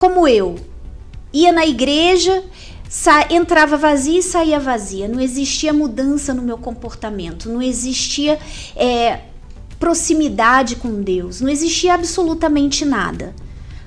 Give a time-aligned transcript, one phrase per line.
[0.00, 0.56] como eu,
[1.30, 2.42] ia na igreja,
[3.28, 5.06] entrava vazia e saía vazia.
[5.06, 8.38] Não existia mudança no meu comportamento, não existia
[8.74, 9.20] é,
[9.78, 13.34] proximidade com Deus, não existia absolutamente nada.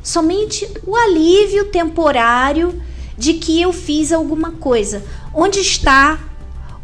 [0.03, 2.79] Somente o alívio temporário
[3.17, 5.03] de que eu fiz alguma coisa.
[5.33, 6.19] Onde está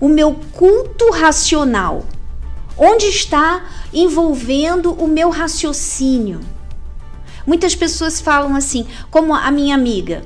[0.02, 2.04] o meu culto racional?
[2.76, 6.42] Onde está envolvendo o meu raciocínio?
[7.50, 10.22] Muitas pessoas falam assim, como a minha amiga,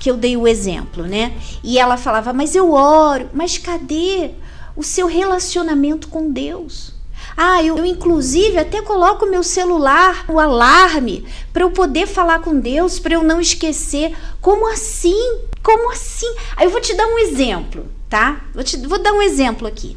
[0.00, 1.36] que eu dei o exemplo, né?
[1.62, 4.30] E ela falava, mas eu oro, mas cadê
[4.74, 6.94] o seu relacionamento com Deus?
[7.36, 12.58] Ah, eu, eu inclusive até coloco meu celular, o alarme, para eu poder falar com
[12.58, 14.16] Deus, para eu não esquecer.
[14.40, 15.40] Como assim?
[15.62, 16.34] Como assim?
[16.56, 18.40] Aí eu vou te dar um exemplo, tá?
[18.54, 19.94] Vou, te, vou dar um exemplo aqui.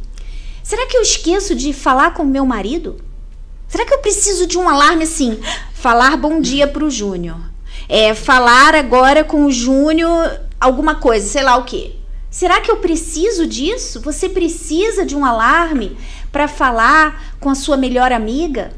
[0.62, 2.98] Será que eu esqueço de falar com meu marido?
[3.70, 5.40] Será que eu preciso de um alarme assim?
[5.76, 7.38] Falar bom dia para o Júnior
[7.88, 11.96] é, falar agora com o Júnior alguma coisa, sei lá o quê.
[12.30, 14.02] Será que eu preciso disso?
[14.02, 15.98] Você precisa de um alarme
[16.32, 18.74] para falar com a sua melhor amiga?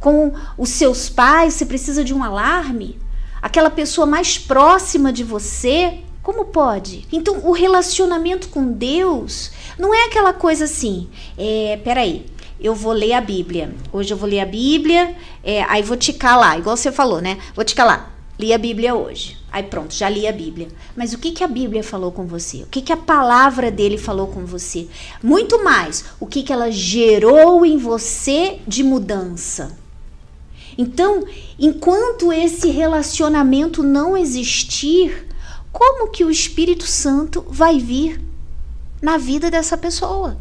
[0.00, 1.54] Com os seus pais?
[1.54, 2.98] Você precisa de um alarme?
[3.42, 6.00] Aquela pessoa mais próxima de você?
[6.22, 7.06] Como pode?
[7.12, 11.08] Então, o relacionamento com Deus não é aquela coisa assim.
[11.36, 12.26] É, peraí,
[12.60, 13.74] eu vou ler a Bíblia.
[13.92, 17.38] Hoje eu vou ler a Bíblia, é, aí vou ticar lá, igual você falou, né?
[17.54, 19.36] Vou ticar lá li a Bíblia hoje.
[19.50, 20.68] Aí pronto, já li a Bíblia.
[20.96, 22.58] Mas o que, que a Bíblia falou com você?
[22.62, 24.86] O que, que a palavra dele falou com você?
[25.22, 29.76] Muito mais, o que, que ela gerou em você de mudança.
[30.76, 31.24] Então,
[31.58, 35.26] enquanto esse relacionamento não existir,
[35.72, 38.20] como que o Espírito Santo vai vir
[39.02, 40.38] na vida dessa pessoa?